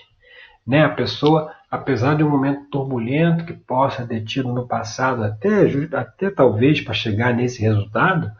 Né? 0.65 0.83
A 0.83 0.89
pessoa, 0.89 1.51
apesar 1.69 2.15
de 2.15 2.23
um 2.23 2.29
momento 2.29 2.69
turbulento 2.69 3.45
que 3.45 3.53
possa 3.53 4.05
ter 4.05 4.23
tido 4.23 4.53
no 4.53 4.67
passado, 4.67 5.23
até, 5.23 5.63
até 5.93 6.29
talvez 6.29 6.81
para 6.81 6.93
chegar 6.93 7.33
nesse 7.33 7.61
resultado, 7.61 8.31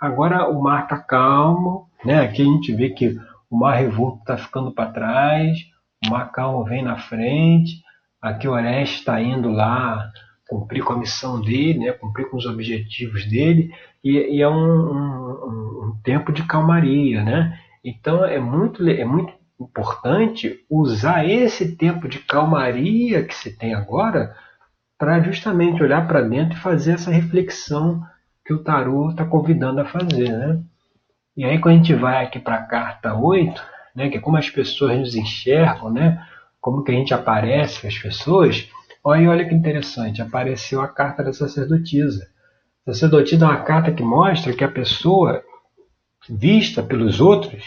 agora 0.00 0.48
o 0.48 0.62
mar 0.62 0.84
está 0.84 0.98
calmo, 0.98 1.88
né? 2.04 2.20
aqui 2.20 2.42
a 2.42 2.44
gente 2.44 2.72
vê 2.72 2.90
que 2.90 3.18
o 3.50 3.58
mar 3.58 3.76
revolto 3.76 4.20
está 4.20 4.36
ficando 4.36 4.70
para 4.70 4.92
trás, 4.92 5.58
o 6.06 6.10
mar 6.10 6.30
calmo 6.30 6.64
vem 6.64 6.82
na 6.82 6.96
frente, 6.96 7.82
aqui 8.22 8.46
o 8.46 8.52
Orestes 8.52 9.00
está 9.00 9.20
indo 9.20 9.50
lá 9.50 10.10
cumprir 10.50 10.82
com 10.82 10.94
a 10.94 10.98
missão 10.98 11.40
dele, 11.40 11.78
né, 11.78 11.92
cumprir 11.92 12.28
com 12.28 12.36
os 12.36 12.44
objetivos 12.44 13.24
dele, 13.24 13.72
e, 14.02 14.36
e 14.36 14.42
é 14.42 14.48
um, 14.48 14.52
um, 14.52 15.86
um, 15.86 16.00
tempo 16.02 16.32
de 16.32 16.42
calmaria. 16.42 17.22
Né? 17.22 17.56
Então 17.84 18.24
é 18.24 18.40
muito, 18.40 18.86
é 18.88 19.04
muito 19.04 19.32
importante 19.60 20.58
usar 20.68 21.24
esse 21.24 21.76
tempo 21.76 22.08
de 22.08 22.18
calmaria 22.18 23.22
que 23.22 23.34
se 23.34 23.56
tem 23.56 23.74
agora 23.74 24.34
para 24.98 25.20
justamente 25.22 25.82
olhar 25.82 26.06
para 26.08 26.20
dentro 26.20 26.56
e 26.56 26.60
fazer 26.60 26.92
essa 26.92 27.10
reflexão 27.10 28.02
que 28.44 28.52
o 28.52 28.62
tarô 28.62 29.10
está 29.10 29.24
convidando 29.24 29.80
a 29.80 29.84
fazer. 29.84 30.30
Né? 30.30 30.60
E 31.40 31.44
aí 31.44 31.58
quando 31.58 31.74
a 31.74 31.78
gente 31.78 31.94
vai 31.94 32.24
aqui 32.24 32.38
para 32.38 32.56
a 32.56 32.66
carta 32.66 33.14
8, 33.14 33.62
né, 33.94 34.08
que 34.08 34.18
é 34.18 34.20
como 34.20 34.36
as 34.36 34.50
pessoas 34.50 34.98
nos 34.98 35.14
enxergam, 35.14 35.90
né, 35.90 36.24
como 36.60 36.84
que 36.84 36.92
a 36.92 36.94
gente 36.94 37.14
aparece 37.14 37.86
as 37.86 37.98
pessoas, 37.98 38.68
Olha, 39.02 39.30
olha 39.30 39.48
que 39.48 39.54
interessante, 39.54 40.20
apareceu 40.20 40.82
a 40.82 40.88
carta 40.88 41.24
da 41.24 41.32
sacerdotisa. 41.32 42.28
Sacerdotisa 42.84 43.46
é 43.46 43.48
uma 43.48 43.62
carta 43.62 43.90
que 43.90 44.02
mostra 44.02 44.52
que 44.52 44.62
a 44.62 44.70
pessoa 44.70 45.42
vista 46.28 46.82
pelos 46.82 47.18
outros 47.18 47.64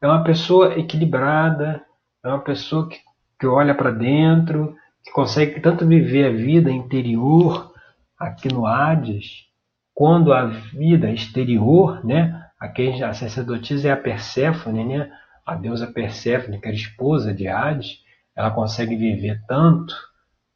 é 0.00 0.06
uma 0.06 0.22
pessoa 0.22 0.78
equilibrada, 0.78 1.82
é 2.24 2.28
uma 2.28 2.38
pessoa 2.38 2.88
que, 2.88 2.98
que 3.40 3.46
olha 3.46 3.74
para 3.74 3.90
dentro, 3.90 4.76
que 5.04 5.10
consegue 5.10 5.58
tanto 5.60 5.84
viver 5.84 6.26
a 6.26 6.30
vida 6.30 6.70
interior 6.70 7.72
aqui 8.16 8.46
no 8.46 8.64
Hades, 8.64 9.46
quando 9.92 10.32
a 10.32 10.44
vida 10.46 11.10
exterior, 11.10 12.04
né? 12.04 12.47
Aqui 12.60 13.02
a 13.02 13.12
sacerdotisa 13.12 13.88
é 13.88 13.92
a 13.92 13.96
Perséfone, 13.96 14.84
né? 14.84 15.10
A 15.46 15.54
deusa 15.54 15.86
Perséfone, 15.86 16.60
que 16.60 16.66
era 16.66 16.76
esposa 16.76 17.32
de 17.32 17.48
Hades, 17.48 18.02
ela 18.36 18.50
consegue 18.50 18.96
viver 18.96 19.40
tanto 19.46 19.94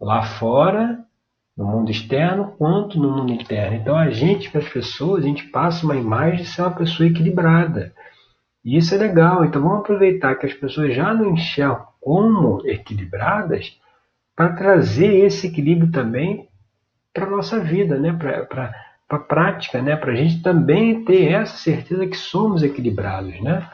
lá 0.00 0.22
fora, 0.22 0.98
no 1.56 1.66
mundo 1.66 1.90
externo, 1.90 2.54
quanto 2.58 2.98
no 2.98 3.10
mundo 3.10 3.32
interno. 3.32 3.76
Então 3.76 3.96
a 3.96 4.10
gente, 4.10 4.50
para 4.50 4.60
as 4.60 4.68
pessoas, 4.68 5.22
a 5.22 5.26
gente 5.26 5.44
passa 5.48 5.84
uma 5.84 5.96
imagem 5.96 6.42
de 6.42 6.46
ser 6.46 6.62
uma 6.62 6.70
pessoa 6.74 7.08
equilibrada. 7.08 7.92
E 8.64 8.76
isso 8.76 8.94
é 8.94 8.98
legal. 8.98 9.44
Então 9.44 9.62
vamos 9.62 9.80
aproveitar 9.80 10.34
que 10.36 10.46
as 10.46 10.54
pessoas 10.54 10.94
já 10.94 11.12
não 11.12 11.32
enxergam 11.32 11.86
como 12.00 12.66
equilibradas 12.66 13.78
para 14.34 14.54
trazer 14.54 15.14
esse 15.24 15.46
equilíbrio 15.46 15.90
também 15.90 16.48
para 17.12 17.26
a 17.26 17.30
nossa 17.30 17.60
vida, 17.60 17.98
né? 17.98 18.16
Para 19.12 19.18
a 19.18 19.24
prática, 19.24 19.82
né? 19.82 19.94
para 19.94 20.12
a 20.12 20.14
gente 20.14 20.42
também 20.42 21.04
ter 21.04 21.32
essa 21.32 21.56
certeza 21.56 22.06
que 22.06 22.16
somos 22.16 22.62
equilibrados. 22.62 23.38
Né? 23.40 23.68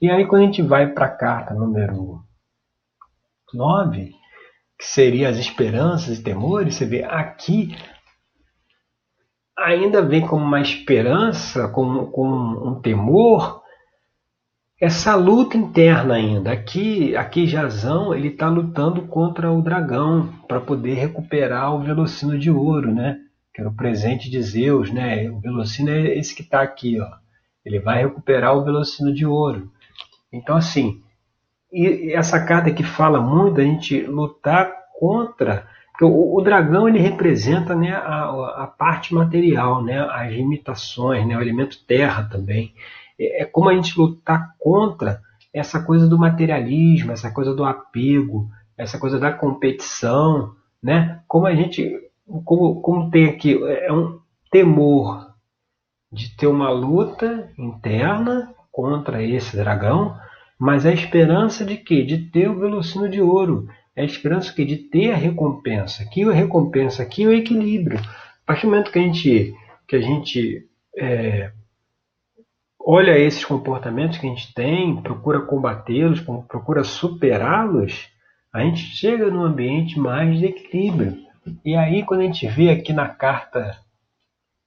E 0.00 0.10
aí 0.10 0.26
quando 0.26 0.42
a 0.42 0.46
gente 0.46 0.62
vai 0.62 0.86
para 0.88 1.06
a 1.06 1.10
carta 1.10 1.52
número 1.52 2.22
9, 3.52 4.14
que 4.78 4.86
seria 4.86 5.28
as 5.28 5.36
esperanças 5.36 6.18
e 6.18 6.22
temores, 6.22 6.74
você 6.74 6.86
vê 6.86 7.04
aqui 7.04 7.76
ainda 9.58 10.02
vem 10.02 10.26
como 10.26 10.44
uma 10.44 10.60
esperança, 10.60 11.68
como, 11.68 12.06
como 12.10 12.66
um 12.66 12.80
temor, 12.80 13.62
essa 14.80 15.14
luta 15.14 15.56
interna 15.56 16.14
ainda. 16.14 16.50
Aqui, 16.50 17.14
aqui 17.14 17.46
Jazão 17.46 18.14
ele 18.14 18.28
está 18.28 18.48
lutando 18.48 19.02
contra 19.02 19.52
o 19.52 19.62
dragão 19.62 20.32
para 20.48 20.60
poder 20.60 20.94
recuperar 20.94 21.74
o 21.74 21.82
velocino 21.82 22.36
de 22.38 22.50
ouro, 22.50 22.92
né? 22.92 23.20
Que 23.54 23.60
era 23.60 23.70
o 23.70 23.76
presente 23.76 24.30
de 24.30 24.42
Zeus, 24.42 24.90
né? 24.90 25.30
O 25.30 25.40
velocino 25.40 25.90
é 25.90 26.16
esse 26.16 26.34
que 26.34 26.42
está 26.42 26.62
aqui, 26.62 27.00
ó. 27.00 27.08
Ele 27.64 27.78
vai 27.78 28.02
recuperar 28.02 28.56
o 28.56 28.64
velocino 28.64 29.12
de 29.12 29.26
ouro. 29.26 29.70
Então 30.32 30.56
assim, 30.56 31.02
e 31.72 32.12
essa 32.12 32.44
carta 32.44 32.70
que 32.70 32.82
fala 32.82 33.20
muito 33.20 33.56
da 33.56 33.62
gente 33.62 34.02
lutar 34.02 34.70
contra. 34.98 35.66
Porque 35.90 36.04
o, 36.04 36.36
o 36.36 36.42
dragão 36.42 36.88
ele 36.88 36.98
representa 36.98 37.74
né, 37.74 37.92
a, 37.92 38.64
a, 38.64 38.66
parte 38.66 39.14
material, 39.14 39.82
né, 39.82 40.00
as 40.10 40.32
limitações, 40.32 41.26
né, 41.26 41.36
o 41.36 41.40
elemento 41.40 41.84
terra 41.86 42.28
também. 42.30 42.74
É, 43.18 43.42
é 43.42 43.44
como 43.44 43.70
a 43.70 43.74
gente 43.74 43.98
lutar 43.98 44.54
contra 44.58 45.20
essa 45.52 45.82
coisa 45.82 46.06
do 46.06 46.18
materialismo, 46.18 47.12
essa 47.12 47.30
coisa 47.30 47.54
do 47.54 47.64
apego, 47.64 48.48
essa 48.76 48.98
coisa 48.98 49.18
da 49.18 49.32
competição, 49.32 50.54
né? 50.82 51.20
Como 51.28 51.46
a 51.46 51.54
gente, 51.54 51.90
como, 52.44 52.80
como 52.80 53.10
tem 53.10 53.26
aqui, 53.26 53.58
é 53.62 53.92
um 53.92 54.18
temor 54.50 55.32
de 56.10 56.36
ter 56.36 56.46
uma 56.46 56.70
luta 56.70 57.50
interna 57.58 58.54
contra 58.70 59.22
esse 59.22 59.56
dragão, 59.56 60.16
mas 60.58 60.86
a 60.86 60.92
esperança 60.92 61.64
de 61.64 61.76
quê? 61.76 62.02
De 62.02 62.30
ter 62.30 62.48
o 62.48 62.58
velocino 62.58 63.08
de 63.08 63.20
ouro. 63.20 63.66
É 63.94 64.02
a 64.02 64.06
esperança 64.06 64.52
que 64.54 64.64
de 64.64 64.76
ter 64.76 65.12
a 65.12 65.16
recompensa. 65.16 66.04
Que 66.10 66.22
a 66.22 66.32
recompensa 66.32 67.02
aqui 67.02 67.24
é 67.24 67.26
o 67.26 67.32
equilíbrio. 67.32 67.98
A 67.98 68.46
partir 68.46 68.66
do 68.66 68.70
momento 68.70 68.90
que 68.90 68.98
a 68.98 69.02
gente, 69.02 69.54
que 69.86 69.96
a 69.96 70.00
gente 70.00 70.66
é, 70.98 71.52
olha 72.80 73.18
esses 73.18 73.44
comportamentos 73.44 74.18
que 74.18 74.26
a 74.26 74.30
gente 74.30 74.52
tem, 74.54 75.00
procura 75.02 75.40
combatê-los, 75.42 76.20
procura 76.20 76.84
superá-los, 76.84 78.08
a 78.52 78.60
gente 78.60 78.80
chega 78.80 79.30
num 79.30 79.42
ambiente 79.42 79.98
mais 79.98 80.38
de 80.38 80.46
equilíbrio. 80.46 81.16
E 81.64 81.74
aí, 81.74 82.04
quando 82.04 82.20
a 82.20 82.24
gente 82.24 82.46
vê 82.46 82.70
aqui 82.70 82.92
na 82.92 83.08
carta 83.08 83.78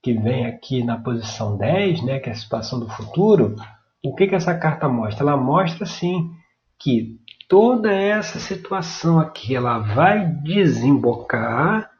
que 0.02 0.12
vem 0.12 0.46
aqui 0.46 0.84
na 0.84 0.98
posição 0.98 1.56
10, 1.56 2.02
né, 2.04 2.18
que 2.20 2.28
é 2.28 2.32
a 2.32 2.36
situação 2.36 2.78
do 2.78 2.88
futuro, 2.88 3.56
o 4.04 4.14
que, 4.14 4.26
que 4.26 4.34
essa 4.34 4.54
carta 4.54 4.88
mostra? 4.88 5.24
Ela 5.24 5.36
mostra 5.36 5.84
sim 5.84 6.30
que 6.78 7.18
toda 7.48 7.92
essa 7.92 8.38
situação 8.38 9.18
aqui 9.18 9.56
ela 9.56 9.78
vai 9.78 10.26
desembocar 10.26 11.90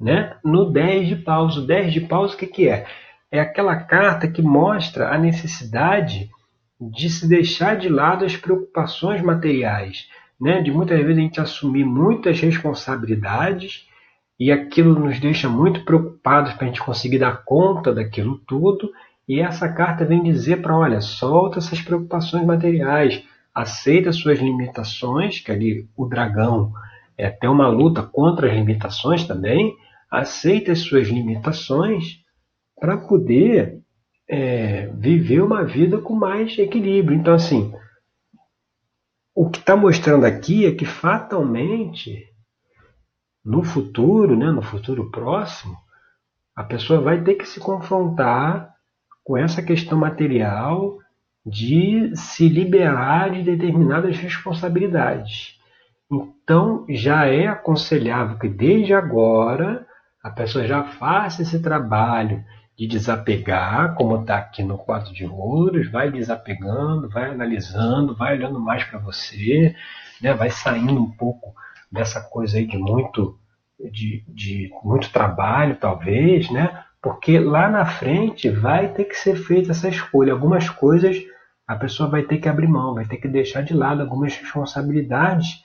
né, 0.00 0.36
no 0.44 0.72
10 0.72 1.08
de 1.08 1.16
paus. 1.16 1.56
O 1.56 1.66
10 1.66 1.92
de 1.92 2.00
paus 2.00 2.34
o 2.34 2.36
que, 2.36 2.46
que 2.46 2.68
é? 2.68 2.86
É 3.30 3.38
aquela 3.38 3.76
carta 3.76 4.28
que 4.28 4.42
mostra 4.42 5.14
a 5.14 5.18
necessidade 5.18 6.30
de 6.80 7.08
se 7.08 7.28
deixar 7.28 7.76
de 7.76 7.88
lado 7.88 8.24
as 8.24 8.36
preocupações 8.36 9.22
materiais, 9.22 10.08
né? 10.40 10.60
de 10.60 10.72
muitas 10.72 10.98
vezes 10.98 11.16
a 11.16 11.20
gente 11.20 11.40
assumir 11.40 11.84
muitas 11.84 12.40
responsabilidades 12.40 13.86
e 14.42 14.50
aquilo 14.50 14.98
nos 14.98 15.20
deixa 15.20 15.48
muito 15.48 15.84
preocupados 15.84 16.52
para 16.54 16.64
a 16.64 16.66
gente 16.66 16.82
conseguir 16.82 17.20
dar 17.20 17.44
conta 17.44 17.94
daquilo 17.94 18.38
tudo 18.38 18.90
e 19.28 19.38
essa 19.38 19.68
carta 19.68 20.04
vem 20.04 20.20
dizer 20.20 20.60
para, 20.60 20.76
olha, 20.76 21.00
solta 21.00 21.60
essas 21.60 21.80
preocupações 21.80 22.44
materiais, 22.44 23.22
aceita 23.54 24.10
suas 24.10 24.40
limitações, 24.40 25.38
que 25.38 25.52
ali 25.52 25.88
o 25.96 26.06
dragão 26.06 26.72
é 27.16 27.26
até 27.26 27.48
uma 27.48 27.68
luta 27.68 28.02
contra 28.02 28.48
as 28.48 28.52
limitações 28.52 29.24
também, 29.24 29.76
aceita 30.10 30.72
as 30.72 30.80
suas 30.80 31.06
limitações 31.06 32.18
para 32.80 32.96
poder 32.96 33.78
é, 34.28 34.88
viver 34.88 35.40
uma 35.40 35.62
vida 35.64 35.98
com 35.98 36.16
mais 36.16 36.58
equilíbrio. 36.58 37.16
Então, 37.16 37.34
assim, 37.34 37.72
o 39.36 39.48
que 39.48 39.60
está 39.60 39.76
mostrando 39.76 40.24
aqui 40.24 40.66
é 40.66 40.72
que 40.72 40.84
fatalmente, 40.84 42.26
no 43.44 43.62
futuro, 43.62 44.36
né, 44.36 44.46
no 44.46 44.62
futuro 44.62 45.10
próximo, 45.10 45.76
a 46.54 46.62
pessoa 46.62 47.00
vai 47.00 47.22
ter 47.22 47.34
que 47.34 47.46
se 47.46 47.58
confrontar 47.58 48.72
com 49.24 49.36
essa 49.36 49.62
questão 49.62 49.98
material 49.98 50.98
de 51.44 52.12
se 52.14 52.48
liberar 52.48 53.30
de 53.30 53.42
determinadas 53.42 54.16
responsabilidades. 54.18 55.58
Então, 56.10 56.84
já 56.88 57.26
é 57.26 57.46
aconselhável 57.46 58.38
que 58.38 58.48
desde 58.48 58.92
agora 58.92 59.86
a 60.22 60.30
pessoa 60.30 60.66
já 60.66 60.84
faça 60.84 61.42
esse 61.42 61.60
trabalho 61.60 62.44
de 62.76 62.86
desapegar, 62.86 63.94
como 63.94 64.20
está 64.20 64.36
aqui 64.36 64.62
no 64.62 64.78
quadro 64.78 65.12
de 65.12 65.26
ouros, 65.26 65.90
vai 65.90 66.10
desapegando, 66.10 67.08
vai 67.08 67.30
analisando, 67.30 68.14
vai 68.14 68.34
olhando 68.34 68.60
mais 68.60 68.84
para 68.84 68.98
você, 68.98 69.74
né? 70.20 70.32
vai 70.32 70.50
saindo 70.50 71.00
um 71.00 71.10
pouco 71.10 71.54
dessa 71.92 72.20
coisa 72.20 72.56
aí 72.56 72.66
de 72.66 72.78
muito, 72.78 73.38
de, 73.78 74.24
de 74.28 74.70
muito 74.82 75.12
trabalho, 75.12 75.76
talvez, 75.76 76.50
né? 76.50 76.82
porque 77.02 77.38
lá 77.40 77.68
na 77.68 77.84
frente 77.84 78.48
vai 78.48 78.88
ter 78.94 79.04
que 79.04 79.16
ser 79.16 79.34
feita 79.34 79.72
essa 79.72 79.88
escolha. 79.88 80.32
Algumas 80.32 80.70
coisas 80.70 81.20
a 81.66 81.74
pessoa 81.74 82.08
vai 82.08 82.22
ter 82.22 82.38
que 82.38 82.48
abrir 82.48 82.68
mão, 82.68 82.94
vai 82.94 83.04
ter 83.04 83.16
que 83.16 83.26
deixar 83.26 83.62
de 83.62 83.74
lado 83.74 84.02
algumas 84.02 84.36
responsabilidades, 84.36 85.64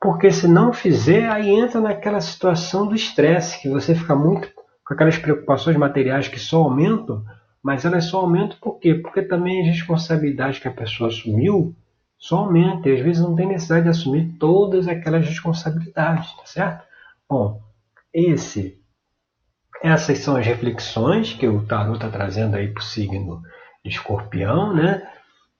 porque 0.00 0.30
se 0.30 0.46
não 0.46 0.72
fizer, 0.72 1.28
aí 1.28 1.50
entra 1.50 1.80
naquela 1.80 2.20
situação 2.20 2.86
do 2.86 2.94
estresse, 2.94 3.60
que 3.60 3.68
você 3.68 3.94
fica 3.94 4.14
muito 4.14 4.48
com 4.84 4.94
aquelas 4.94 5.18
preocupações 5.18 5.76
materiais 5.76 6.28
que 6.28 6.38
só 6.38 6.62
aumentam, 6.62 7.24
mas 7.62 7.84
elas 7.84 8.06
só 8.06 8.18
aumentam 8.18 8.58
por 8.60 8.78
quê? 8.78 8.94
Porque 8.94 9.22
também 9.22 9.62
as 9.62 9.68
responsabilidades 9.68 10.58
que 10.58 10.68
a 10.68 10.72
pessoa 10.72 11.08
assumiu 11.08 11.74
só 12.22 12.36
aumentam, 12.38 12.92
e 12.92 12.94
às 12.94 13.02
vezes 13.02 13.20
não 13.20 13.34
tem 13.34 13.48
necessidade 13.48 13.82
de 13.82 13.90
assumir 13.90 14.36
todas 14.38 14.86
aquelas 14.86 15.26
responsabilidades, 15.26 16.32
tá 16.36 16.46
certo? 16.46 16.84
Bom, 17.28 17.60
esse 18.14 18.80
essas 19.82 20.20
são 20.20 20.36
as 20.36 20.46
reflexões 20.46 21.32
que 21.32 21.48
o 21.48 21.66
tarot 21.66 21.96
está 21.96 22.08
trazendo 22.08 22.54
aí 22.54 22.68
para 22.68 22.80
o 22.80 22.84
signo 22.84 23.42
de 23.84 23.90
escorpião, 23.90 24.72
né? 24.72 25.02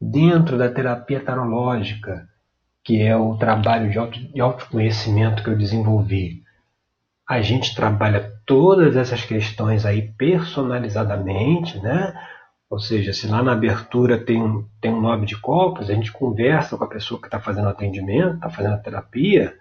Dentro 0.00 0.56
da 0.56 0.70
terapia 0.70 1.18
tarológica, 1.18 2.28
que 2.84 3.02
é 3.02 3.16
o 3.16 3.36
trabalho 3.36 3.90
de, 3.90 3.98
auto, 3.98 4.20
de 4.20 4.40
autoconhecimento 4.40 5.42
que 5.42 5.50
eu 5.50 5.58
desenvolvi, 5.58 6.44
a 7.28 7.42
gente 7.42 7.74
trabalha 7.74 8.32
todas 8.46 8.94
essas 8.94 9.24
questões 9.24 9.84
aí 9.84 10.12
personalizadamente, 10.16 11.80
né? 11.80 12.14
Ou 12.72 12.78
seja, 12.78 13.12
se 13.12 13.26
lá 13.26 13.42
na 13.42 13.52
abertura 13.52 14.16
tem 14.16 14.42
um, 14.42 14.64
tem 14.80 14.90
um 14.90 14.98
nove 15.02 15.26
de 15.26 15.38
copos, 15.38 15.90
a 15.90 15.94
gente 15.94 16.10
conversa 16.10 16.74
com 16.74 16.84
a 16.84 16.88
pessoa 16.88 17.20
que 17.20 17.26
está 17.26 17.38
fazendo 17.38 17.68
atendimento, 17.68 18.36
está 18.36 18.48
fazendo 18.48 18.72
a 18.72 18.78
terapia, 18.78 19.54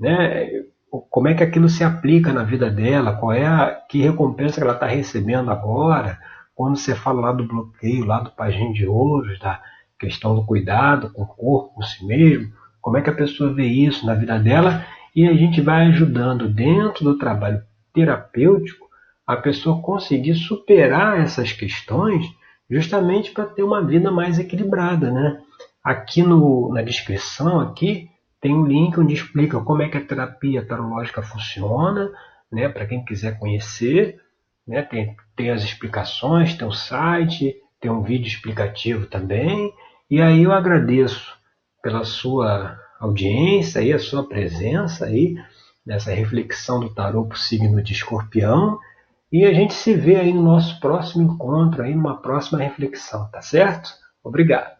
né? 0.00 0.48
como 1.10 1.28
é 1.28 1.34
que 1.34 1.42
aquilo 1.42 1.68
se 1.68 1.84
aplica 1.84 2.32
na 2.32 2.44
vida 2.44 2.70
dela, 2.70 3.14
qual 3.14 3.34
é 3.34 3.46
a 3.46 3.78
que 3.86 4.00
recompensa 4.00 4.54
que 4.54 4.62
ela 4.62 4.72
está 4.72 4.86
recebendo 4.86 5.50
agora, 5.50 6.18
quando 6.54 6.78
você 6.78 6.94
fala 6.94 7.20
lá 7.20 7.32
do 7.32 7.46
bloqueio, 7.46 8.06
lá 8.06 8.20
do 8.20 8.30
pajem 8.30 8.72
de 8.72 8.86
ouros, 8.86 9.38
da 9.38 9.60
questão 9.98 10.34
do 10.34 10.46
cuidado 10.46 11.12
com 11.12 11.24
o 11.24 11.26
corpo, 11.26 11.74
com 11.74 11.82
si 11.82 12.06
mesmo, 12.06 12.50
como 12.80 12.96
é 12.96 13.02
que 13.02 13.10
a 13.10 13.14
pessoa 13.14 13.52
vê 13.52 13.66
isso 13.66 14.06
na 14.06 14.14
vida 14.14 14.38
dela? 14.38 14.82
E 15.14 15.28
a 15.28 15.34
gente 15.34 15.60
vai 15.60 15.88
ajudando 15.88 16.48
dentro 16.48 17.04
do 17.04 17.18
trabalho 17.18 17.60
terapêutico 17.92 18.86
a 19.26 19.36
pessoa 19.36 19.82
conseguir 19.82 20.36
superar 20.36 21.20
essas 21.20 21.52
questões 21.52 22.34
justamente 22.70 23.30
para 23.30 23.46
ter 23.46 23.62
uma 23.62 23.82
vida 23.82 24.10
mais 24.10 24.38
equilibrada, 24.38 25.10
né? 25.10 25.40
Aqui 25.82 26.22
no, 26.22 26.72
na 26.72 26.82
descrição 26.82 27.60
aqui 27.60 28.10
tem 28.40 28.54
um 28.54 28.66
link 28.66 28.98
onde 28.98 29.14
explica 29.14 29.60
como 29.60 29.82
é 29.82 29.88
que 29.88 29.96
a 29.96 30.04
terapia 30.04 30.64
tarológica 30.64 31.22
funciona, 31.22 32.10
né, 32.50 32.68
para 32.68 32.86
quem 32.86 33.04
quiser 33.04 33.38
conhecer. 33.38 34.20
Né, 34.66 34.82
tem, 34.82 35.16
tem 35.36 35.50
as 35.50 35.62
explicações, 35.62 36.54
tem 36.54 36.66
o 36.66 36.72
site, 36.72 37.56
tem 37.80 37.90
um 37.90 38.02
vídeo 38.02 38.26
explicativo 38.26 39.06
também. 39.06 39.72
E 40.10 40.20
aí 40.20 40.42
eu 40.42 40.52
agradeço 40.52 41.36
pela 41.82 42.04
sua 42.04 42.78
audiência 42.98 43.80
e 43.80 43.92
a 43.92 43.98
sua 43.98 44.28
presença 44.28 45.06
aí 45.06 45.36
nessa 45.84 46.12
reflexão 46.12 46.80
do 46.80 46.92
tarô 46.92 47.24
para 47.24 47.36
o 47.36 47.38
signo 47.38 47.80
de 47.82 47.92
escorpião. 47.92 48.78
E 49.30 49.44
a 49.44 49.52
gente 49.52 49.74
se 49.74 49.94
vê 49.94 50.16
aí 50.16 50.32
no 50.32 50.42
nosso 50.42 50.80
próximo 50.80 51.22
encontro, 51.22 51.82
aí 51.82 51.94
numa 51.94 52.20
próxima 52.20 52.58
reflexão, 52.58 53.28
tá 53.30 53.40
certo? 53.42 53.90
Obrigado. 54.22 54.76